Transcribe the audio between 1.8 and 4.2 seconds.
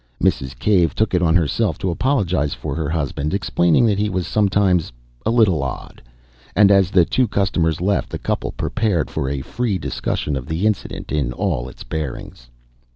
apologise for her husband, explaining that he